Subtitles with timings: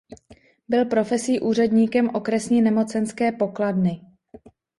[0.67, 4.01] Byl profesí úředníkem okresní nemocenské pokladny.